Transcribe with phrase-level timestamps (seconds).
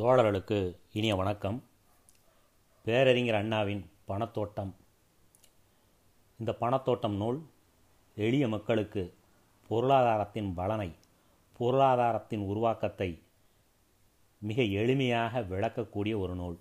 [0.00, 1.64] தோழர்களுக்கு இனிய வணக்கம்.
[2.82, 4.72] பேரறிஞர் அண்ணாவின் பணத்தோட்டம்.
[6.38, 7.46] இந்த பணத்தோட்டம் நூல்
[8.14, 9.14] எளிய மக்களுக்கு
[9.68, 10.94] பொருளாதாரத்தின் பலனை
[11.58, 13.22] பொருளாதாரத்தின் உருவாக்கத்தை
[14.38, 16.58] மிக எளிமையாக விளக்கக்கூடிய ஒரு நூல்.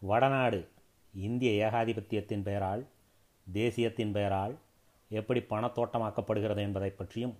[0.00, 0.68] வடநாடு
[1.12, 2.86] இந்திய ஏகாதிபத்தியத்தின் பெயரால்
[3.52, 4.58] தேசியத்தின் பெயரால்
[5.08, 7.38] எப்படி பணத்தோட்டமாக்கப்படுகிறது என்பதை பற்றியும்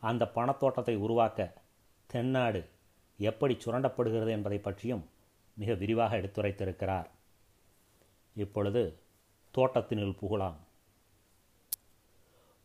[0.00, 1.52] அந்த பணத்தோட்டத்தை உருவாக்க
[2.06, 2.70] தென்னாடு
[3.16, 5.08] எப்படி சுரண்டப்படுகிறது என்பதை பற்றியும்
[5.54, 7.06] மிக விரிவாக எடுத்துரைத்திருக்கிறார்.
[8.36, 8.98] இப்பொழுது
[9.54, 10.56] தோட்டத்தினுள் புகழாம்.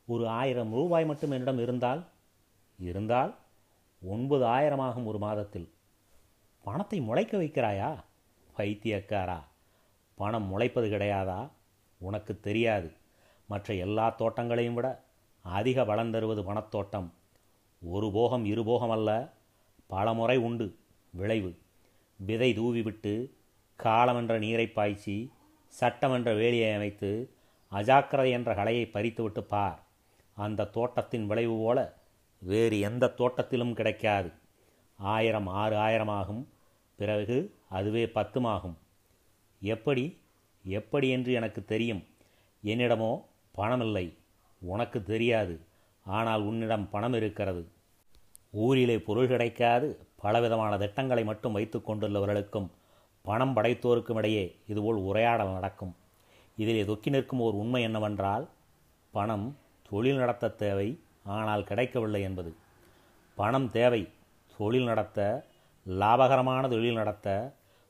[0.07, 2.05] ஒரு ஆயிரம் ரூபாய் மட்டும் என்னிடம் இருந்தால்
[2.79, 3.35] இருந்தால்
[4.01, 5.71] ஒன்பது ஆயிரமாகும் ஒரு மாதத்தில்.
[6.63, 8.03] பணத்தை முளைக்க வைக்கிறாயா?
[8.57, 9.39] பைத்தியக்காரா
[10.15, 11.49] பணம் முளைப்பது கிடையாதா?
[11.97, 12.91] உனக்கு தெரியாது.
[13.47, 15.03] மற்ற எல்லா தோட்டங்களையும் விட
[15.41, 17.09] அதிக பலன் தருவது பணத்தோட்டம்.
[17.81, 19.29] ஒரு போகம் இரு போகம் அல்ல.
[19.87, 20.75] பலமுறை உண்டு.
[21.09, 21.57] விளைவு.
[22.15, 23.29] விதை தூவிவிட்டு
[23.83, 25.31] காலமென்ற நீரை பாய்ச்சி
[25.79, 27.29] சட்டமென்ற வேலியை அமைத்து
[27.71, 29.83] அஜாக்கிரதை என்ற கலையை பறித்துவிட்டு பார்.
[30.35, 31.97] அந்த தோட்டத்தின் விளைவு போல
[32.39, 34.31] வேறு எந்த தோட்டத்திலும் கிடைக்காது.
[34.97, 36.45] ஆயிரம் ஆறு ஆயிரமாகும்.
[36.95, 38.75] பிறகு அதுவே பத்துமாகும்.
[39.61, 40.17] எப்படி?
[40.63, 42.03] எப்படி என்று எனக்கு தெரியும்.
[42.63, 44.13] என்னிடமோ பணமில்லை.
[44.59, 45.59] உனக்கு தெரியாது.
[46.03, 47.67] ஆனால் உன்னிடம் பணம் இருக்கிறது.
[48.65, 49.87] ஊரிலே பொருள் கிடைக்காது.
[50.23, 52.67] பலவிதமான திட்டங்களை மட்டும் வைத்து கொண்டுள்ளவர்களுக்கும்
[53.25, 55.93] பணம் படைத்தோருக்கும் இடையே இதுபோல் உரையாடல் நடக்கும்.
[56.57, 58.45] இதிலே தொக்கி நிற்கும் ஓர் உண்மை என்னவென்றால்
[59.13, 59.47] பணம்
[59.89, 60.87] தொழில் நடத்த தேவை
[61.35, 62.51] ஆனால் கிடைக்கவில்லை என்பது.
[63.37, 64.01] பணம் தேவை
[64.57, 65.19] தொழில் நடத்த
[65.85, 67.27] லாபகரமான தொழில் நடத்த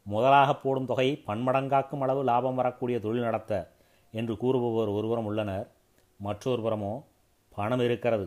[0.06, 3.54] முதலாக போடும் தொகையை பன்மடங்காக்கும் அளவு லாபம் வரக்கூடிய தொழில் நடத்த
[4.14, 5.68] என்று கூறுபவர் ஒருபுறம் உள்ளனர்.
[6.20, 6.94] மற்றொரு புறமோ
[7.56, 8.26] பணம் இருக்கிறது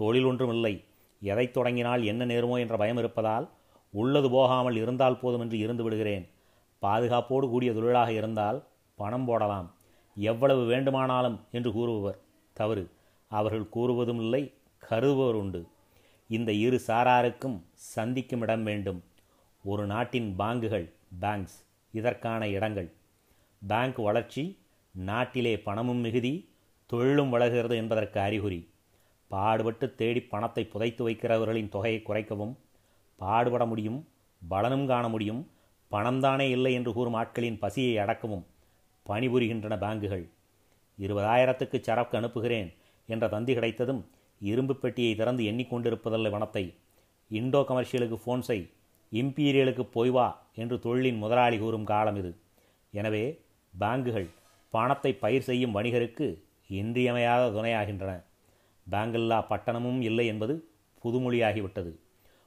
[0.00, 0.74] தொழில் ஒன்றும் இல்லை
[1.22, 3.50] எதை தொடங்கினால் என்ன நேருமோ என்ற பயம் இருப்பதால்
[3.90, 6.28] உள்ளது போகாமல் இருந்தால் போதும் என்று இருந்து விடுகிறேன்.
[6.82, 9.74] பாதுகாப்போடு கூடிய தொழிலாக இருந்தால் பணம் போடலாம்.
[10.16, 12.18] எவ்வளவு வேண்டுமானாலும் என்று கூறுபவர்.
[12.52, 12.90] தவறு.
[13.28, 14.54] அவர்கள் கூறுவதும் இல்லை
[14.90, 15.66] கருதுபவர் உண்டு.
[16.28, 19.04] இந்த இரு சாராருக்கும் சந்திக்கும் இடம் வேண்டும்.
[19.64, 22.92] ஒரு நாட்டின் பாங்குகள் பேங்க்ஸ் இதற்கான இடங்கள்.
[23.66, 24.58] பேங்க் வளர்ச்சி
[24.90, 26.48] நாட்டிலே பணமும் மிகுதி
[26.86, 28.71] தொழிலும் வளர்கிறது என்பதற்கு அறிகுறி.
[29.32, 32.54] பாடுபட்டு தேடி பணத்தை புதைத்து வைக்கிறவர்களின் தொகையை குறைக்கவும்
[33.20, 34.00] பாடுபட முடியும்
[34.42, 35.42] பலனும் காண முடியும்
[35.90, 38.44] பணம்தானே இல்லை என்று கூறும் ஆட்களின் பசியை அடக்கவும்
[39.06, 40.24] பணிபுரிகின்றன பேங்குகள்.
[40.98, 42.70] இருபதாயிரத்துக்கு சரக்கு அனுப்புகிறேன்
[43.08, 44.02] என்ற தந்தி கிடைத்ததும்
[44.40, 46.64] இரும்பு பெட்டியை திறந்து எண்ணிக்கொண்டிருப்பதல்ல பணத்தை
[47.30, 48.64] இண்டோ கமர்ஷியலுக்கு ஃபோன் செய்
[49.12, 50.26] இம்பீரியலுக்கு போய் வா
[50.62, 52.30] என்று தொழிலின் முதலாளி கூறும் காலம் இது.
[52.92, 53.24] எனவே
[53.74, 54.28] பேங்குகள்
[54.74, 56.26] பணத்தை பயிர் செய்யும் வணிகருக்கு
[56.70, 58.12] இன்றியமையாத துணையாகின்றன.
[58.90, 60.68] பேங்கில்லா பட்டணமும் இல்லை என்பது
[61.04, 61.96] புதுமொழியாகிவிட்டது.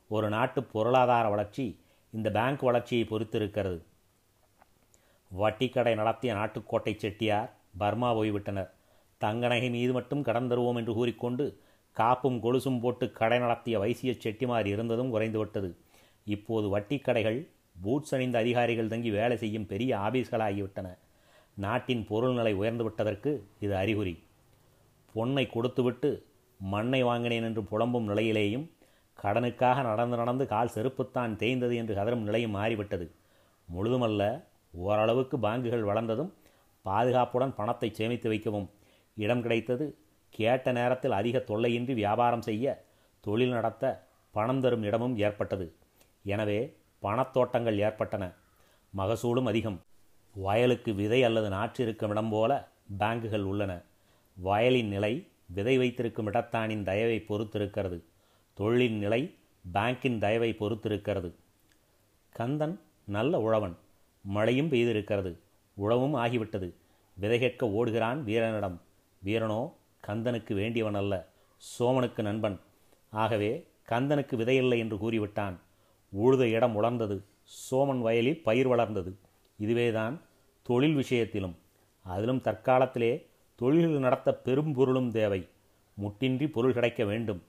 [0.07, 1.79] ஒரு நாட்டு பொருளாதார வளர்ச்சி
[2.12, 3.81] இந்த பேங்க் வளர்ச்சியை பொறுத்திருக்கிறது.
[5.40, 8.69] வட்டிக்கடை நடத்திய நாட்டுக்கோட்டை செட்டியார் பர்மா போய்விட்டனர்.
[9.18, 11.59] தங்க நகை மீது மட்டும் கடன் தருவோம் என்று கூறிக்கொண்டு
[11.91, 15.75] காப்பும் கொலுசும் போட்டு கடை நடத்திய வைசிய செட்டிமார் இருந்ததும் குறைந்துவிட்டது.
[16.25, 17.47] இப்போது வட்டிக்கடைகள்
[17.81, 20.97] பூட்ஸ் அணிந்த அதிகாரிகள் தங்கி வேலை செய்யும் பெரிய ஆபீஸ்களாகிவிட்டன.
[21.53, 24.25] நாட்டின் பொருள்நிலை உயர்ந்துவிட்டதற்கு இது அறிகுறி.
[25.16, 26.09] பொன்னை கொடுத்துவிட்டு
[26.59, 28.66] மண்ணை வாங்கினேன் என்று புலம்பும் நிலையிலேயும்
[29.20, 33.06] கடனுக்காக நடந்து நடந்து கால் செருப்புத்தான் தேய்ந்தது என்று கதறும் நிலையும் மாறிவிட்டது.
[33.68, 34.24] முழுதுமல்ல
[34.74, 36.31] ஓரளவுக்கு பாங்குகள் வளர்ந்ததும்
[36.86, 38.68] பாதுகாப்புடன் பணத்தை சேமித்து வைக்கவும்
[39.18, 39.86] இடம் கிடைத்தது.
[40.36, 42.76] கேட்ட நேரத்தில் அதிக தொல்லையின்றி வியாபாரம் செய்ய
[43.24, 43.84] தொழில் நடத்த
[44.36, 45.66] பணம் தரும் இடமும் ஏற்பட்டது.
[46.26, 46.59] எனவே
[47.03, 48.24] பணத்தோட்டங்கள் ஏற்பட்டன.
[48.94, 49.80] மகசூலும் அதிகம்.
[50.36, 52.52] வயலுக்கு விதை அல்லது நாற்று இருக்கும் இடம் போல
[53.00, 53.74] பேங்குகள் உள்ளன.
[54.35, 58.01] வயலின் நிலை விதை வைத்திருக்கும் இடத்தானின் தயவை பொறுத்திருக்கிறது.
[58.57, 59.35] தொழிலின் நிலை
[59.73, 61.31] பேங்கின் தயவை பொறுத்திருக்கிறது.
[62.29, 63.78] கந்தன் நல்ல உழவன்.
[64.22, 65.38] மழையும் பெய்திருக்கிறது.
[65.73, 66.73] உழவும் ஆகிவிட்டது.
[67.16, 68.81] விதை கேட்க ஓடுகிறான் வீரனிடம்.
[69.25, 69.72] வீரனோ
[70.07, 71.28] கந்தனுக்கு வேண்டியவன் அல்ல.
[71.79, 72.59] சோமனுக்கு நண்பன்.
[73.09, 75.57] ஆகவே கந்தனுக்கு விதையில்லை என்று கூறிவிட்டான்.
[76.22, 77.22] உழுத இடம் உலர்ந்தது.
[77.72, 79.17] சோமன் வயலில் பயிர் வளர்ந்தது.
[79.59, 80.22] இதுவேதான்
[80.64, 81.55] தொழில் விஷயத்திலும்.
[82.03, 85.47] அதிலும் தற்காலத்திலே தொழில்கள் நடத்த பெரும் பொருளும் தேவை.
[85.97, 87.41] முட்டின்றி பொருள் கிடைக்க வேண்டும்.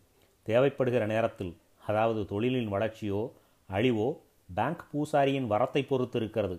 [0.47, 1.56] தேவைப்படுகிற நேரத்தில்
[1.87, 3.20] அதாவது தொழிலின் வளர்ச்சியோ
[3.69, 4.08] அழிவோ
[4.55, 6.56] பேங்க் பூசாரியின் வரத்தை பொறுத்து இருக்கிறது.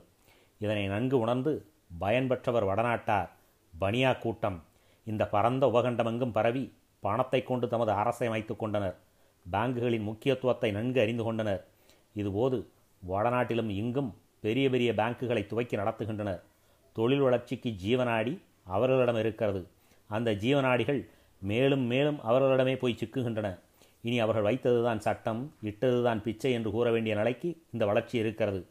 [0.60, 1.66] இதனை நன்கு உணர்ந்து
[2.00, 3.30] பயன்பெற்றவர் வடநாட்டார்
[3.74, 4.64] பனியா கூட்டம்.
[5.06, 8.96] இந்த பரந்த உபகண்டமெங்கும் பரவி பணத்தை கொண்டு தமது அரசை அமைத்து கொண்டனர்.
[9.52, 11.64] பேங்குகளின் முக்கியத்துவத்தை நன்கு அறிந்து கொண்டனர்.
[12.14, 12.58] இதுபோது
[13.02, 16.42] வடநாட்டிலும் இங்கும் பெரிய பெரிய பேங்குகளை துவக்கி நடத்துகின்றனர்.
[16.94, 18.34] தொழில் வளர்ச்சிக்கு ஜீவனாடி
[18.68, 19.68] அவர்களிடம் இருக்கிறது.
[20.08, 21.10] அந்த ஜீவனாடிகள்
[21.42, 23.60] மேலும் மேலும் அவர்களிடமே போய் சிக்குகின்றன.
[24.02, 28.66] இனி அவர்கள் வைத்ததுதான் சட்டம் இட்டதுதான் பிச்சை என்று கூற வேண்டிய நிலைக்கு இந்த வளர்ச்சி இருக்கிறது.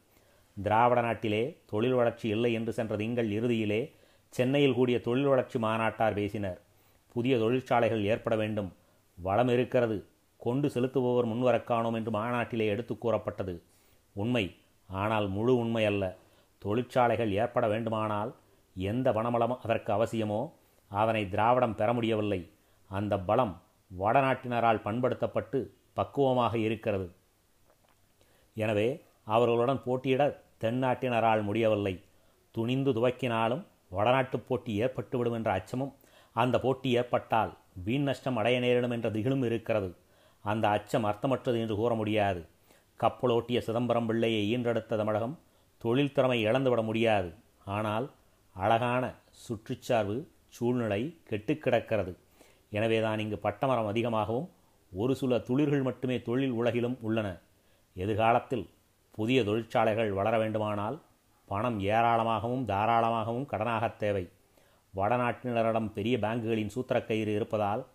[0.63, 3.93] திராவிட நாட்டிலே தொழில் வளர்ச்சி இல்லை என்று சென்ற திங்கள் இறுதியிலே
[4.29, 6.61] சென்னையில் கூடிய தொழில் வளர்ச்சி மாநாட்டார் பேசினர்.
[7.13, 8.73] புதிய தொழிற்சாலைகள் ஏற்பட வேண்டும்.
[9.19, 10.05] வளம் இருக்கிறது.
[10.37, 13.63] கொண்டு செலுத்துபவர் முன்வரக்கானோம் என்று மாநாட்டிலே எடுத்து கூறப்பட்டது.
[14.13, 14.55] உண்மை.
[14.87, 16.17] ஆனால் முழு உண்மை அல்ல.
[16.59, 18.35] தொழிற்சாலைகள் ஏற்பட வேண்டுமானால்
[18.77, 20.53] எந்த வனமலம் அதற்கு அவசியமோ
[20.89, 22.51] அதனை திராவிடம் பெற முடியவில்லை.
[22.89, 23.63] அந்த பலம்
[23.99, 25.59] வடநாட்டினரால் பண்படுத்தப்பட்டு
[25.93, 27.07] பக்குவமாக இருக்கிறது.
[28.55, 32.05] எனவே அவர்களுடன் போட்டியிட தென்னாட்டினரால் முடியவில்லை.
[32.51, 35.95] துணிந்து துவக்கினாலும் வடநாட்டுப் போட்டி ஏற்பட்டுவிடும் என்ற அச்சமும்
[36.33, 37.53] அந்த போட்டி ஏற்பட்டால்
[37.85, 39.97] வீண் நஷ்டம் அடைய நேரிடும் என்ற திகிலும் இருக்கிறது.
[40.41, 42.49] அந்த அச்சம் அர்த்தமற்றது என்று கூற முடியாது.
[43.01, 45.39] கப்பலோட்டிய சிதம்பரம் பிள்ளையை ஈன்றெடுத்த தமிழகம்
[45.79, 47.35] தொழில் திறமை இழந்துவிட முடியாது.
[47.65, 48.11] ஆனால்
[48.57, 49.05] அழகான
[49.45, 50.17] சுற்றுச்சார்பு
[50.49, 51.01] சூழ்நிலை
[51.31, 52.13] கெட்டுக்கிடக்கிறது
[52.71, 54.49] எனவேதான் இங்கு பட்டமரம் அதிகமாகவும்
[54.93, 57.29] ஒரு சில துளிர்கள் மட்டுமே தொழில் உலகிலும் உள்ளன.
[57.95, 58.65] எதிர்காலத்தில்
[59.11, 60.97] புதிய தொழிற்சாலைகள் வளர வேண்டுமானால்
[61.45, 64.25] பணம் ஏராளமாகவும் தாராளமாகவும் கடனாக தேவை.
[64.97, 67.87] வடநாட்டினரிடம் பெரிய பேங்குகளின் சூத்திரக்கயிறு இருப்பதால்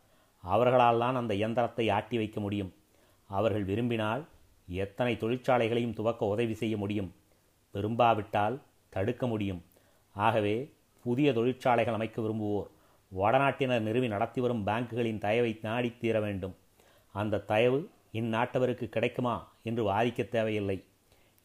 [0.43, 2.71] அவர்களால் தான் அந்த இயந்திரத்தை ஆட்டி வைக்க முடியும்.
[3.29, 4.23] அவர்கள் விரும்பினால்
[4.67, 7.13] எத்தனை தொழிற்சாலைகளையும் துவக்க உதவி செய்ய முடியும்.
[7.73, 9.61] விரும்பாவிட்டால் தடுக்க முடியும்.
[10.11, 10.73] ஆகவே
[11.03, 12.69] புதிய தொழிற்சாலைகள் அமைக்க விரும்புவோர்
[13.17, 16.55] வடநாட்டினர் நிறுவி நடத்தி வரும் பேங்குகளின் தயவை நாடித் தீர வேண்டும்.
[17.11, 20.83] அந்த தயவு இந்நாட்டவருக்கு கிடைக்குமா என்று வாதிக்க தேவையில்லை.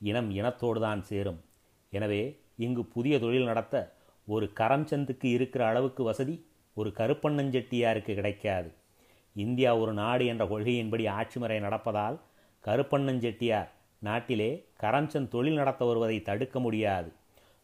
[0.00, 1.40] இனம் இனத்தோடு தான் சேரும்.
[1.90, 3.94] எனவே இங்கு புதிய தொழில் நடத்த
[4.26, 8.72] ஒரு கரம்சந்துக்கு இருக்கிற அளவுக்கு வசதி ஒரு கருப்பண்ணஞ்செட்டியாருக்கு கிடைக்காது.
[9.34, 12.20] இந்தியா ஒரு நாடு என்ற கொள்கையின்படி ஆட்சி முறை நடப்பதால்
[12.64, 13.68] கருப்பண்ணஞ்செட்டியார்
[13.98, 17.12] நாட்டிலே கரம்சந்த் தொழில் நடத்த வருவதை தடுக்க முடியாது.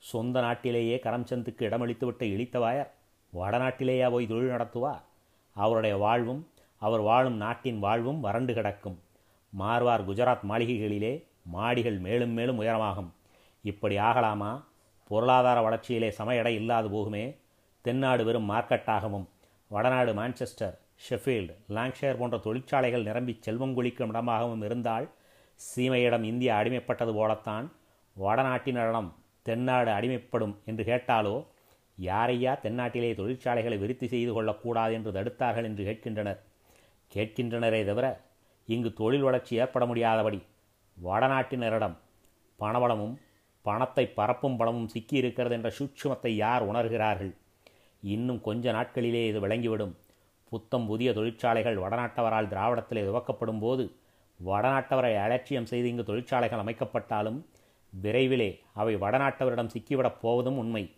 [0.02, 2.90] சொந்த நாட்டிலேயே கரம்சந்துக்கு இடமளித்துவிட்ட இழித்தவாயர்
[3.32, 4.94] வடநாட்டிலேயா போய் தொழில் நடத்துவா?
[5.56, 8.98] அவருடைய வாழ்வும் அவர் வாழும் நாட்டின் வாழ்வும் வறண்டு கிடக்கும்.
[9.52, 13.10] மார்வார் குஜராத் மாளிகைகளிலே மாடிகள் மேலும் மேலும் உயரமாகும்.
[13.64, 14.64] இப்படி ஆகலாமா?
[15.06, 17.36] பொருளாதார வளர்ச்சியிலே சம எடை இல்லாது போகுமே?
[17.84, 19.26] தென்னாடு வெறும் மார்க்கெட்டாகவும்
[19.70, 20.76] வடநாடு மான்செஸ்டர்
[21.08, 25.06] ஷெஃபீல்டு லாங்ஷயர் போன்ற தொழிற்சாலைகள் நிரம்பி செல்வம் குளிக்கும் இடமாகவும் இருந்தால்
[25.60, 27.66] சீமையிடம் இந்தியா அடிமைப்பட்டது போலத்தான்
[28.16, 29.10] வடநாட்டினரிடம்
[29.42, 31.34] தென்னாடு அடிமைப்படும் என்று கேட்டாலோ
[31.98, 36.40] யாரையா தென்னாட்டிலே தொழிற்சாலைகளை விருத்தி செய்து கொள்ளக்கூடாது என்று தடுத்தார்கள் என்று கேட்கின்றனர்.
[37.12, 38.06] கேட்கின்றனரே தவிர
[38.68, 40.40] இங்கு தொழில் வளர்ச்சி ஏற்பட முடியாதபடி
[40.98, 41.96] வடநாட்டினரிடம்
[42.60, 43.14] பணபலமும்
[43.62, 47.32] பணத்தை பரப்பும் பலமும் சிக்கியிருக்கிறது என்ற சூட்சுமத்தை யார் உணர்கிறார்கள்?
[48.02, 49.94] இன்னும் கொஞ்ச நாட்களிலே இது விளங்கிவிடும்.
[50.52, 53.84] புத்தம் புதிய தொழிற்சாலைகள் வடநாட்டவரால் திராவிடத்திலே துவக்கப்படும் போது
[54.40, 57.38] வடநாட்டவரை அலட்சியம் செய்து இங்கு தொழிற்சாலைகள் அமைக்கப்பட்டாலும்
[58.02, 60.94] விரைவிலே அவை வடநாட்டவரிடம் சிக்கிவிடப் போவதும் உண்மை.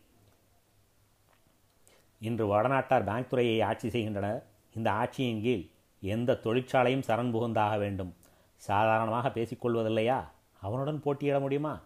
[2.20, 4.46] இன்று வடநாட்டார் பேங்க் துறையை ஆட்சி செய்கின்றனர்.
[4.75, 5.67] இந்த ஆட்சியின் கீழ்
[6.00, 8.14] எந்த தொழிற்சாலையும் சரண் புகுந்தாக வேண்டும்.
[8.56, 10.25] சாதாரணமாக பேசிக்கொள்வதில்லையா
[10.61, 11.81] அவனுடன் போட்டியிட முடியுமா?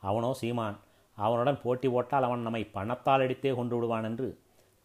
[0.00, 0.78] அவனோ சீமான்
[1.16, 4.38] அவனுடன் போட்டி போட்டால் அவன் நம்மை பணத்தால் அடித்தே கொண்டு விடுவான் என்று.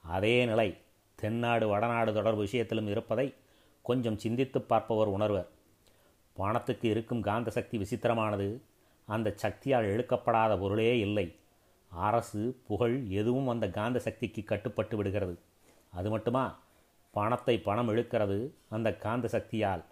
[0.04, 0.78] அதே நிலை
[1.16, 3.34] தென்னாடு வடநாடு தொடர்பு விஷயத்திலும் இருப்பதை
[3.82, 5.48] கொஞ்சம் சிந்தித்து பார்ப்பவர் உணர்வர்.
[6.34, 8.62] பணத்துக்கு இருக்கும் காந்த சக்தி விசித்திரமானது.
[9.08, 11.36] அந்த சக்தியால் இழுக்கப்படாத பொருளே இல்லை.
[11.92, 15.36] அரசு புகழ் எதுவும் அந்த காந்த சக்திக்கு கட்டுப்பட்டு விடுகிறது.
[15.92, 16.60] அது மட்டுமா?
[17.12, 18.40] பணத்தை பணம் இழுக்கிறது
[18.70, 19.84] அந்த காந்த சக்தியால்.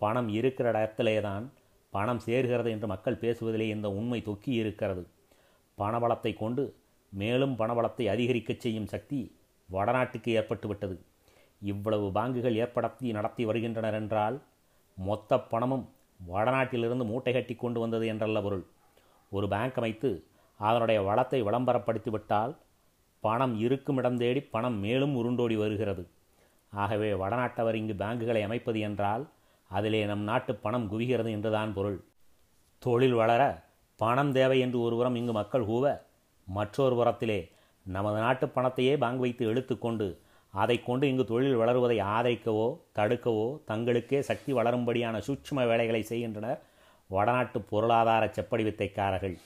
[0.00, 1.52] பணம் இருக்கிற இடத்திலே தான்
[1.92, 5.06] பணம் சேர்கிறது என்று மக்கள் பேசுவதிலே இந்த உண்மை தொக்கி இருக்கிறது.
[5.78, 6.64] பணபலத்தை கொண்டு
[7.12, 9.20] மேலும் பணபலத்தை அதிகரிக்கச் செய்யும் சக்தி
[9.68, 10.96] வடநாட்டுக்கு ஏற்பட்டுவிட்டது.
[11.62, 14.36] இவ்வளவு பாங்குகள் ஏற்படுத்தி நடத்தி வருகின்றனர் என்றால்
[14.98, 15.88] மொத்த பணமும்
[16.26, 18.66] வடநாட்டிலிருந்து மூட்டை கட்டி கொண்டு வந்தது என்றல்ல பொருள்.
[19.30, 20.10] ஒரு பேங்க் அமைத்து
[20.60, 22.56] அதனுடைய வளத்தை விளம்பரப்படுத்தி விட்டால்
[23.20, 26.08] பணம் இருக்கும் இடம் தேடி பணம் மேலும் உருண்டோடி வருகிறது.
[26.70, 29.28] ஆகவே வடநாட்டவர் இங்கு பேங்குகளை அமைப்பது என்றால்
[29.70, 32.04] அதிலே நம் நாட்டு பணம் குவிகிறது என்றுதான் பொருள்.
[32.78, 33.42] தொழில் வளர
[33.96, 36.00] பணம் தேவை என்று ஒருபுறம் இங்கு மக்கள் கூவ
[36.46, 37.50] மற்றொரு புறத்திலே
[37.86, 40.06] நமது நாட்டு பணத்தையே பேங்க் வைத்து இழுத்துக்கொண்டு
[40.54, 46.60] அதை கொண்டு இங்கு தொழில் வளருவதை ஆதரிக்கவோ தடுக்கவோ தங்களுக்கே சக்தி வளரும்படியான சூட்சும வேலைகளை செய்கின்றனர்
[47.10, 49.36] வடநாட்டு பொருளாதார செப்படி வித்தைக்காரர்கள்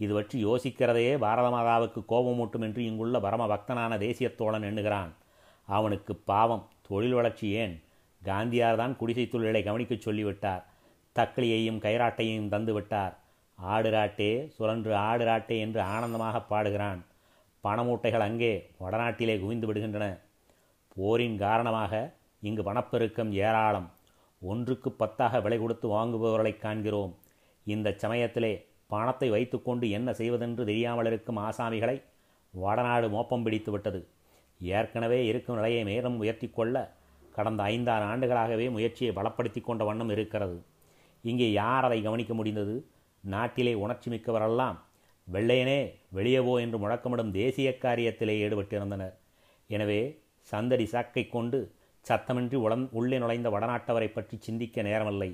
[0.00, 5.10] இது பற்றி யோசிக்கிறதையே பாரத மாதாவுக்கு கோபமூட்டும் என்று இங்குள்ள பரம பக்தனான தேசிய தோழன் எண்ணுகிறான்.
[5.68, 7.74] அவனுக்கு பாவம் தொழில் வளர்ச்சி ஏன்?
[8.22, 10.62] காந்தியார் தான் குடிசை தொழிலை கவனிக்கச் சொல்லிவிட்டார்.
[11.16, 13.14] தக்களியையும் கைராட்டையும் தந்துவிட்டார்
[13.58, 17.00] ஆடுராட்டே சுழன்று ஆடுராட்டே என்று ஆனந்தமாக பாடுகிறான்.
[17.64, 20.06] பணமூட்டைகள் அங்கே வடநாட்டிலே குவிந்து விடுகின்றன.
[20.96, 21.92] போரின் காரணமாக
[22.48, 23.88] இங்கு பணப்பெருக்கம் ஏராளம்.
[24.42, 27.12] ஒன்றுக்கு பத்தாக விலை கொடுத்து வாங்குபவர்களை காண்கிறோம்.
[27.66, 28.52] இந்த சமயத்திலே
[28.86, 31.96] பணத்தை வைத்துக்கொண்டு என்ன செய்வதென்று தெரியாமல் இருக்கும் ஆசாமிகளை
[32.54, 34.00] வடநாடு மோப்பம் பிடித்து விட்டது.
[34.60, 36.76] ஏற்கனவே இருக்கும் நிலையை மேலும் உயர்த்தி கொள்ள
[37.36, 40.56] கடந்த ஐந்தாறு ஆண்டுகளாகவே முயற்சியை பலப்படுத்தி கொண்ட வண்ணம் இருக்கிறது.
[41.24, 42.74] இங்கே யார் அதை கவனிக்க முடிந்தது?
[43.24, 44.76] நாட்டிலே உணர்ச்சி மிக்கவரெல்லாம்
[45.28, 45.80] வெள்ளையனே
[46.16, 49.14] வெளியவோ என்று முழக்கமிடும் தேசிய காரியத்திலே ஈடுபட்டிருந்தனர்.
[49.70, 50.00] எனவே
[50.50, 51.58] சந்தடி சாக்கை கொண்டு
[52.06, 55.30] சத்தமின்றி உளன் உள்ளே நுழைந்த வடநாட்டவரை பற்றி சிந்திக்க நேரமில்லை.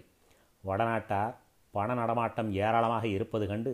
[0.64, 1.34] வடநாட்டார்
[1.74, 3.72] பண நடமாட்டம் ஏராளமாக இருப்பது கண்டு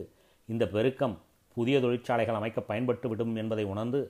[0.49, 1.17] இந்த பெருக்கம்
[1.57, 4.01] புதிய தொழிற்சாலைகள் அமைக்க பயன்பட்டு விடும் என்பதை உணர்ந்து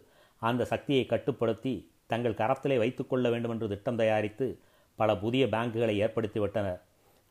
[0.43, 1.75] அந்த சக்தியை கட்டுப்படுத்தி
[2.07, 4.47] தங்கள் கரத்திலே வைத்துக்கொள்ள வேண்டும் என்று திட்டம் தயாரித்து
[4.99, 6.81] பல புதிய பேங்குகளை ஏற்படுத்திவிட்டனர்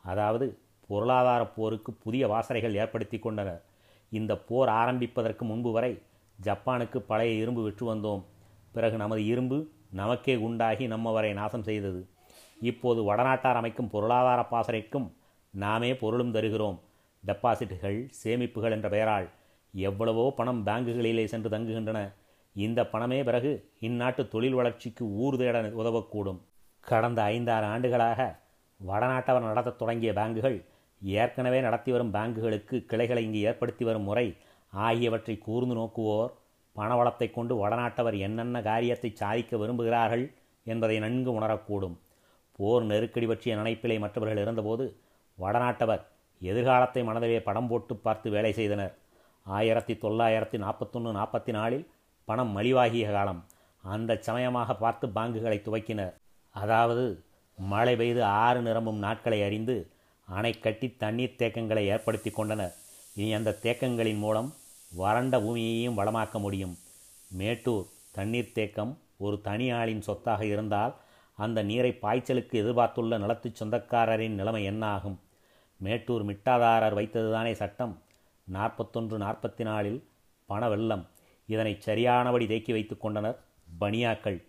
[0.03, 0.45] அதாவது
[0.89, 3.61] பொருளாதார போருக்கு புதிய வாசனைகள் ஏற்படுத்தி கொண்டனர்
[4.11, 5.91] இந்த போர் ஆரம்பிப்பதற்கு முன்பு வரை
[6.39, 8.23] ஜப்பானுக்கு பழைய இரும்பு விற்று வந்தோம்.
[8.75, 9.57] பிறகு நமது இரும்பு
[9.93, 12.01] நமக்கே உண்டாகி நம்மவரை நாசம் செய்தது.
[12.61, 15.07] இப்போது வடநாட்டார் அமைக்கும் பொருளாதார பாசறைக்கும்
[15.53, 16.77] நாமே பொருளும் தருகிறோம்.
[17.23, 19.27] டெபாசிட்டுகள் சேமிப்புகள் என்ற பெயரால்
[19.73, 21.99] எவ்வளவோ பணம் பேங்குகளிலே சென்று தங்குகின்றன.
[22.55, 26.39] இந்த பணமே பிறகு இந்நாட்டு தொழில் வளர்ச்சிக்கு ஊர் தேட உதவக்கூடும்.
[26.81, 28.21] கடந்த ஐந்தாறு ஆண்டுகளாக
[28.87, 30.57] வடநாட்டவர் நடத்தத் தொடங்கிய பேங்குகள்
[31.01, 34.27] ஏற்கனவே நடத்தி வரும் பேங்குகளுக்கு கிளைகளை இங்கு ஏற்படுத்தி வரும் முறை
[34.71, 36.31] ஆகியவற்றை கூர்ந்து நோக்குவோர்
[36.75, 40.25] பணவளத்தை கொண்டு வடநாட்டவர் என்னென்ன காரியத்தை சாதிக்க விரும்புகிறார்கள்
[40.65, 41.95] என்பதை நன்கு உணரக்கூடும்.
[42.57, 44.85] போர் நெருக்கடி பற்றிய நினைப்பிலே மற்றவர்கள் இருந்தபோது
[45.37, 46.03] வடநாட்டவர்
[46.41, 48.93] எதிர்காலத்தை மனதிலே படம் போட்டு பார்த்து வேலை செய்தனர்.
[49.45, 51.85] ஆயிரத்தி தொள்ளாயிரத்தி நாற்பத்தொன்று நாற்பத்தி நாலில்
[52.27, 53.41] பணம் மலிவாகிய காலம்
[53.83, 56.13] அந்த சமயமாக பார்த்து பாங்குகளை துவக்கினர்.
[56.55, 57.05] அதாவது
[57.57, 59.75] மழை பெய்து ஆறு நிரம்பும் நாட்களை அறிந்து
[60.27, 62.73] அணை கட்டி தண்ணீர் தேக்கங்களை ஏற்படுத்தி கொண்டனர்.
[63.15, 64.49] இனி அந்த தேக்கங்களின் மூலம்
[64.99, 66.75] வறண்ட பூமியையும் வளமாக்க முடியும்.
[67.31, 70.93] மேட்டூர் தண்ணீர் தேக்கம் ஒரு தனி ஆளின் சொத்தாக இருந்தால்
[71.37, 75.17] அந்த நீரை பாய்ச்சலுக்கு எதிர்பார்த்துள்ள நிலத்து சொந்தக்காரரின் நிலைமை என்ன ஆகும்?
[75.79, 77.93] மேட்டூர் மிட்டாதாரர் வைத்ததுதானே சட்டம்?
[78.47, 79.99] நாற்பத்தொன்று நாற்பத்தி நாலில்
[80.45, 81.03] பண வெள்ளம்
[81.47, 83.39] இதனை சரியானபடி தேக்கி வைத்து கொண்டனர்
[83.79, 84.39] பனியாக்கள்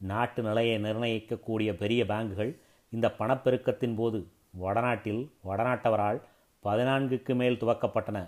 [0.00, 2.52] நாட்டு நிலையை நிர்ணயிக்கக்கூடிய பெரிய பேங்குகள்
[2.90, 4.18] இந்த பணப்பெருக்கத்தின் போது
[4.50, 6.20] வடநாட்டில் வடநாட்டவரால்
[6.64, 8.18] பதினான்குக்கு மேல் துவக்கப்பட்டன.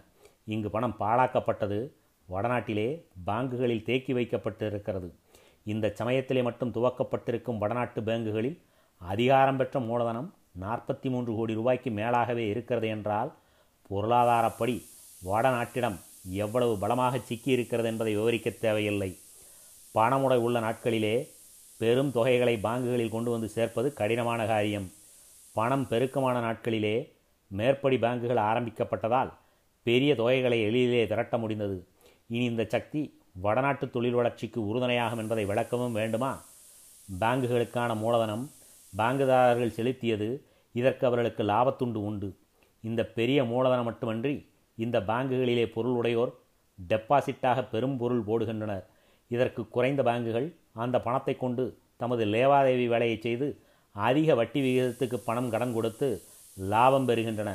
[0.47, 1.79] இங்கு பணம் பாழாக்கப்பட்டது
[2.29, 5.09] வடநாட்டிலே பாங்குகளில் தேக்கி வைக்கப்பட்டு இருக்கிறது
[5.65, 8.59] இந்த சமயத்திலே மட்டும் துவக்கப்பட்டிருக்கும் வடநாட்டு பேங்குகளில்
[9.00, 13.33] அதிகாரம் பெற்ற மூலதனம் நாற்பத்தி மூன்று கோடி ரூபாய்க்கு மேலாகவே இருக்கிறது என்றால்
[13.91, 14.76] பொருளாதாரப்படி
[15.23, 15.97] வடநாட்டிடம்
[16.31, 19.11] எவ்வளவு பலமாக சிக்கி இருக்கிறது என்பதை விவரிக்க தேவையில்லை.
[19.95, 21.29] பணமுடை உள்ள நாட்களிலே
[21.79, 24.91] பெரும் தொகைகளை பாங்குகளில் கொண்டு வந்து சேர்ப்பது கடினமான காரியம்.
[25.53, 26.97] பணம் பெருக்கமான நாட்களிலே
[27.49, 29.33] மேற்படி பேங்குகள் ஆரம்பிக்கப்பட்டதால்
[29.87, 31.76] பெரிய தொகைகளை எளிதிலே திரட்ட முடிந்தது.
[32.35, 33.02] இனி இந்த சக்தி
[33.45, 36.33] வடநாட்டு தொழில் வளர்ச்சிக்கு உறுதுணையாகும் என்பதை விளக்கவும் வேண்டுமா?
[37.21, 38.45] பேங்குகளுக்கான மூலதனம்
[38.93, 40.28] பேங்குதாரர்கள் செலுத்தியது
[40.75, 42.28] இதற்கு அவர்களுக்கு லாபத்துண்டு உண்டு.
[42.85, 44.35] இந்த பெரிய மூலதனம் மட்டுமன்றி
[44.85, 46.33] இந்த பேங்குகளிலே பொருள் உடையோர்
[46.78, 48.85] டெபாசிட்டாக பெரும் பொருள் போடுகின்றனர்.
[49.35, 50.49] இதற்கு குறைந்த பேங்குகள்
[50.85, 51.64] அந்த பணத்தை கொண்டு
[52.02, 53.47] தமது லேவாதேவி வேலையை செய்து
[53.97, 56.09] அதிக வட்டி விகிதத்துக்கு பணம் கடன் கொடுத்து
[56.73, 57.50] லாபம் பெறுகின்றன.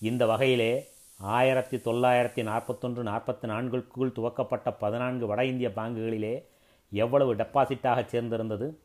[0.00, 0.72] இந்த வகையிலே
[1.20, 6.44] ஆயிரத்தி தொள்ளாயிரத்தி நாற்பத்தொன்று நாற்பத்தி நான்குக்குள் துவக்கப்பட்ட பதினான்கு வட இந்திய பாங்குகளிலே
[6.90, 8.76] எவ்வளவு டெபாசிட்டாக சேர்ந்திருந்தது?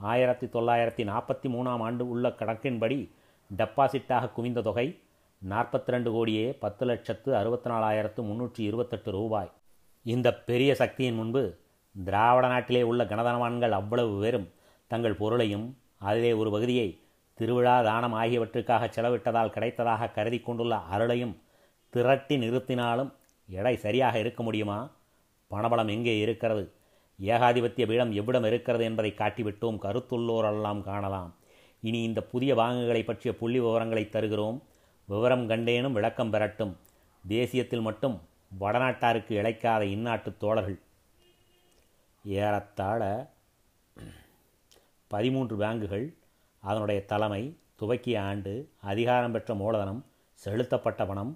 [0.00, 3.12] ஆயிரத்தி தொள்ளாயிரத்தி நாற்பத்தி மூணாம் ஆண்டு உள்ள கணக்கின்படி
[3.56, 5.00] டெபாசிட்டாக குவிந்த தொகை
[5.48, 9.50] நாற்பத்தி ரெண்டு கோடியே பத்து லட்சத்து அறுபத்தி நாலாயிரத்து முந்நூற்றி இருபத்தெட்டு ரூபாய்.
[10.02, 11.60] இந்த பெரிய சக்தியின் முன்பு
[11.94, 14.50] திராவிட நாட்டிலே உள்ள கனதனவான்கள் அவ்வளவு பேரும்
[14.86, 16.98] தங்கள் பொருளையும் அதிலே ஒரு பகுதியை
[17.34, 21.42] திருவிழா தானம் ஆகியவற்றுக்காக செலவிட்டதால் கிடைத்ததாக கருதி கொண்டுள்ள அருளையும்
[21.94, 23.10] திரட்டி நிறுத்தினாலும்
[23.48, 24.90] எடை சரியாக இருக்க முடியுமா?
[25.50, 26.72] பணபலம் எங்கே இருக்கிறது?
[27.18, 31.34] ஏகாதிபத்திய பீடம் எவ்விடம் இருக்கிறது என்பதை காட்டிவிட்டோம் கருத்துள்ளோரெல்லாம் காணலாம்.
[31.80, 34.62] இனி இந்த புதிய பாங்குகளை பற்றிய புள்ளி விவரங்களை தருகிறோம்.
[35.08, 36.76] விவரம் கண்டேனும் விளக்கம் பெறட்டும்.
[37.28, 38.16] தேசியத்தில் மட்டும்
[38.60, 40.78] வடநாட்டாருக்கு இழைக்காத இந்நாட்டு தோழர்கள்.
[42.24, 43.02] ஏறத்தாழ
[45.10, 46.06] பதிமூன்று பேங்குகள்
[46.62, 51.32] அதனுடைய தலைமை துவக்கிய ஆண்டு அதிகாரம் பெற்ற மூலதனம் செலுத்தப்பட்ட பணம்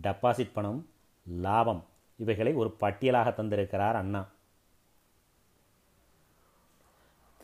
[0.00, 0.88] டெபாசிட் பணம்
[1.26, 1.84] லாபம்
[2.16, 4.26] இவைகளை ஒரு பட்டியலாக தந்திருக்கிறார் அண்ணா.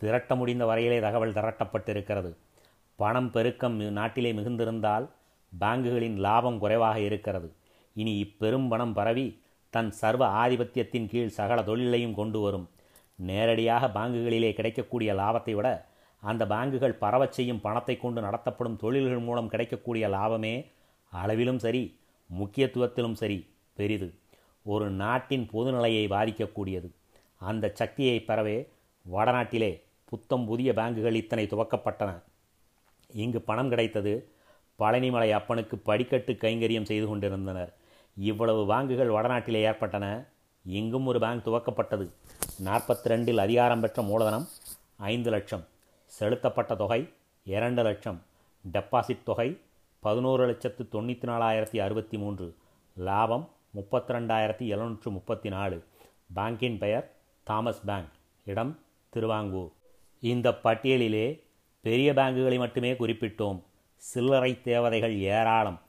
[0.00, 2.36] திரட்ட முடிந்த வரையிலே தகவல் திரட்டப்பட்டிருக்கிறது.
[2.96, 5.08] பணம் பெருக்கம் நாட்டிலே மிகுந்திருந்தால்
[5.60, 7.52] பேங்குகளின் லாபம் குறைவாக இருக்கிறது.
[7.94, 12.68] இனி இப்பெரும் பணம் பரவி தன் சர்வ ஆதிபத்தியத்தின் கீழ் சகல தொழிலையும் கொண்டு வரும்.
[13.14, 15.86] நேரடியாக பேங்குகளிலே கிடைக்கக்கூடிய லாபத்தை விட
[16.22, 20.54] அந்த பேங்குகள் பரவச் செய்யும் பணத்தை கொண்டு நடத்தப்படும் தொழில்கள் மூலம் கிடைக்கக்கூடிய லாபமே
[21.10, 21.82] அளவிலும் சரி
[22.37, 24.14] முக்கியத்துவத்திலும் சரி பெரிது.
[24.62, 26.90] ஒரு நாட்டின் பொதுநிலையை பாதிக்கக்கூடியது.
[27.37, 28.68] அந்த சக்தியை பெறவே
[29.12, 32.23] வடநாட்டிலே புத்தம் புதிய பேங்குகள் இத்தனை துவக்கப்பட்டன.
[33.12, 34.28] இங்கு பணம் கிடைத்தது
[34.78, 37.75] பழனிமலை அப்பனுக்கு படிக்கட்டு கைங்கரியம் செய்து கொண்டிருந்தனர்.
[38.16, 40.25] இவ்வளவு பேங்குகள் வடநாட்டிலே ஏற்பட்டன.
[40.66, 42.08] இங்கும் ஒரு பேங்க் துவக்கப்பட்டது.
[42.64, 44.49] நாற்பத்தி ரெண்டில் அதிகாரம் பெற்ற மூலதனம்
[44.97, 45.64] ஐந்து லட்சம்.
[46.06, 47.12] செலுத்தப்பட்ட தொகை
[47.44, 48.23] இரண்டு லட்சம்.
[48.73, 49.61] டெபாசிட் தொகை
[50.00, 52.54] பதினோரு லட்சத்து தொண்ணூற்றி நாலாயிரத்தி அறுபத்தி மூன்று.
[52.96, 55.84] லாபம் முப்பத்தி ரெண்டாயிரத்தி எழுநூற்று முப்பத்தி நாலு.
[56.36, 57.12] பேங்கின் பெயர்
[57.42, 58.12] தாமஸ் பேங்க்.
[58.44, 58.78] இடம்
[59.08, 59.70] திருவாங்கூர்.
[60.20, 61.42] இந்த பட்டியலிலே
[61.80, 63.62] பெரிய பேங்குகளை மட்டுமே குறிப்பிட்டோம்.
[63.96, 65.80] சில்லறை தேவதைகள் ஏராளம்.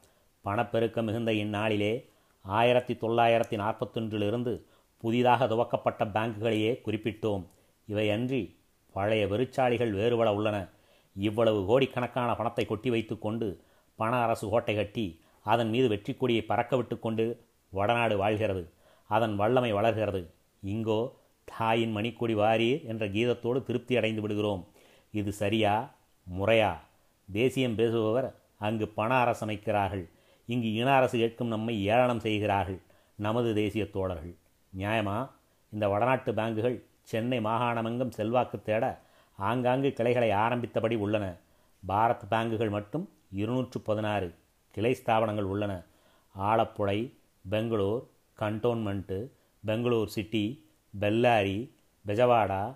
[0.41, 2.05] பணப்பெருக்கம் மிகுந்த இந்நாளிலே
[2.41, 4.61] ஆயிரத்தி தொள்ளாயிரத்தி நாற்பத்தொன்றிலிருந்து
[4.97, 7.45] புதிதாக துவக்கப்பட்ட பேங்குகளையே குறிப்பிட்டோம்.
[7.89, 8.55] இவையன்றி
[8.93, 10.67] பழைய வெறிச்சாளிகள் வேறுபட உள்ளன.
[11.15, 13.67] இவ்வளவு கோடிக்கணக்கான பணத்தை கொட்டி வைத்துக்கொண்டு
[13.99, 15.05] பண அரசு கோட்டை கட்டி
[15.43, 17.25] அதன் மீது வெற்றி கொடியை பறக்க விட்டு கொண்டு
[17.69, 18.63] வடநாடு வாழ்கிறது.
[19.07, 20.21] அதன் வல்லமை வளர்கிறது.
[20.65, 20.99] இங்கோ
[21.43, 24.67] தாயின் மணிக்கொடி வாரீர் என்ற கீதத்தோடு திருப்தி அடைந்து விடுகிறோம்.
[25.11, 25.93] இது சரியா?
[26.39, 26.73] முறையா?
[27.31, 30.05] தேசியம் பேசுபவர் அங்கு பண அரசு அமைக்கிறார்கள்.
[30.45, 32.79] இங்கு இன அரசு கேட்கும் நம்மை ஏளனம் செய்கிறார்கள்.
[33.15, 34.35] நமது தேசிய தோழர்கள்.
[34.77, 35.29] நியாயமா?
[35.69, 38.99] இந்த வடநாட்டு பேங்குகள் சென்னை மாகாணமெங்கும் செல்வாக்கு தேட
[39.35, 41.35] ஆங்காங்கு கிளைகளை ஆரம்பித்தபடி உள்ளன.
[41.87, 44.33] பாரத் பேங்குகள் மட்டும் இருநூற்று பதினாறு
[44.71, 45.83] கிளை ஸ்தாபனங்கள் உள்ளன.
[46.39, 47.13] Alappuzha
[47.49, 48.07] Bangalore
[48.39, 49.29] cantonment
[49.65, 50.65] Bangalore city
[50.99, 51.71] Bellary
[52.07, 52.75] Bezawada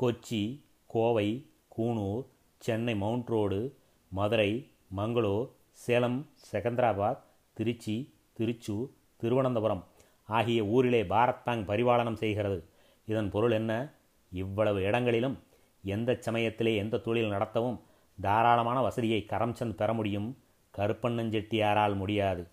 [0.00, 2.24] Kochi Kovai Coonoor
[2.58, 3.76] Chennai mount road
[4.08, 7.18] Madurai Mangalore Salem Secunderabad
[7.52, 9.84] Trichy Thrissur Thiruvananthapuram
[10.26, 12.64] ஆகிய ஊரிலே பாரத் பேங்க் பரிபாலனம் செய்கிறது.
[13.06, 13.92] இதன் பொருள் என்ன?
[14.32, 15.42] இவ்வளவு இடங்களிலும்
[15.84, 17.80] எந்த சமயத்திலே எந்த தொழில் நடத்தவும்
[18.20, 20.36] தாராளமான வசதியை கரம்சந்த் பெற முடியும்.
[20.78, 22.46] கருப்பண்ணன் செட்டியாரால் முடியாது.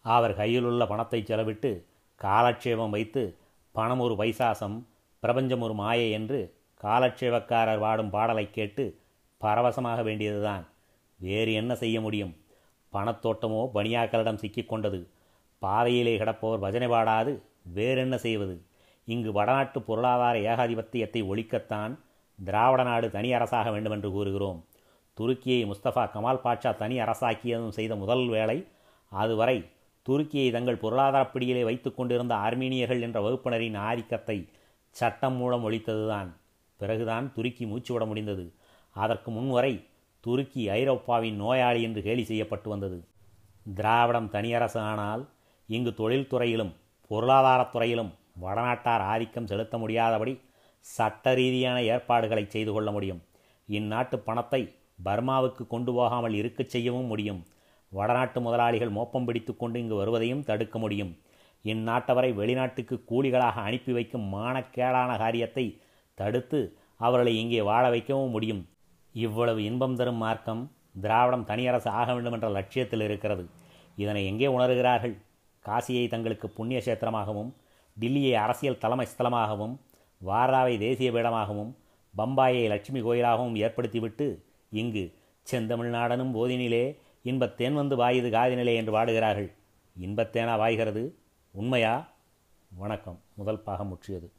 [0.00, 1.84] அவர் கையிலுள்ள பணத்தை செலவிட்டு
[2.16, 3.36] காலட்சேபம் வைத்து
[3.72, 4.82] பணம் ஒரு பைசாசம்
[5.20, 9.00] பிரபஞ்சம் ஒரு மாயை என்று காலட்சேபக்காரர் வாடும் பாடலை கேட்டு
[9.40, 10.66] பரவசமாக வேண்டியதுதான்.
[11.16, 12.36] வேறு என்ன செய்ய முடியும்?
[12.92, 15.06] பணத்தோட்டமோ பணியாக்களிடம் சிக்கிக்கொண்டது
[15.58, 17.42] பாதையிலே கிடப்பவர் பஜனை பாடாது.
[17.62, 18.62] வேறென்ன செய்வது?
[19.04, 21.98] இங்கு வடநாட்டு பொருளாதார ஏகாதிபத்தியத்தை ஒழிக்கத்தான்
[22.44, 24.64] திராவிட நாடு தனி அரசாக வேண்டுமென்று கூறுகிறோம்.
[25.18, 28.58] துருக்கியை முஸ்தபா கமால் பாட்சா தனி அரசாக்கியதும் செய்த முதல் வேலை
[29.12, 29.56] அதுவரை
[30.06, 34.38] துருக்கியை தங்கள் பொருளாதார பிடியிலே வைத்து கொண்டிருந்த ஆர்மீனியர்கள் என்ற வகுப்பினரின் ஆதிக்கத்தை
[34.96, 36.30] சட்டம் மூலம் ஒழித்ததுதான்.
[36.80, 38.44] பிறகுதான் துருக்கி மூச்சுவிட முடிந்தது.
[38.96, 39.74] அதற்கு முன்வரை
[40.24, 42.98] துருக்கி ஐரோப்பாவின் நோயாளி என்று கேலி செய்யப்பட்டு வந்தது.
[43.74, 45.22] திராவிடம் தனியரசு ஆனால்
[45.68, 46.72] இங்கு தொழில்துறையிலும்
[47.10, 50.34] பொருளாதாரத்துறையிலும் வடநாட்டார் ஆதிக்கம் செலுத்த முடியாதபடி
[50.86, 53.20] சட்ட ரீதியான ஏற்பாடுகளை செய்து கொள்ள முடியும்.
[53.68, 54.62] இந்நாட்டு பணத்தை
[54.98, 57.40] பர்மாவுக்கு கொண்டு போகாமல் இருக்கச் செய்யவும் முடியும்.
[57.92, 61.12] வடநாட்டு முதலாளிகள் மோப்பம் பிடித்து கொண்டு இங்கு வருவதையும் தடுக்க முடியும்.
[61.64, 65.80] இந்நாட்டவரை வெளிநாட்டுக்கு கூலிகளாக அனுப்பி வைக்கும் மானக்கேடான காரியத்தை
[66.14, 68.62] தடுத்து அவர்களை இங்கே வாழ வைக்கவும் முடியும்.
[69.14, 73.44] இவ்வளவு இன்பம் தரும் மார்க்கம் திராவிடம் தனியரசு ஆக வேண்டும் என்ற லட்சியத்தில் இருக்கிறது.
[73.96, 75.14] இதனை எங்கே உணர்கிறார்கள்?
[75.64, 77.50] காசியை தங்களுக்கு புண்ணிய சேத்திரமாகவும்
[78.00, 79.74] டில்லியை அரசியல் தலைமை ஸ்தலமாகவும்
[80.20, 81.70] வாராவை தேசிய பீடமாகவும்
[82.14, 84.26] பம்பாயை லட்சுமி கோயிலாகவும் ஏற்படுத்திவிட்டு
[84.74, 85.14] இங்கு
[85.50, 89.52] செந்தமிழ்நாடனும் போதினிலே இன்பத்தேன் வந்து வாயுது காதினிலே என்று வாடுகிறார்கள்.
[90.00, 91.14] இன்பத்தேனா வாய்கிறது?
[91.50, 92.12] உண்மையா?
[92.68, 93.20] வணக்கம்.
[93.34, 94.32] முதல் பாகம் முற்றியது.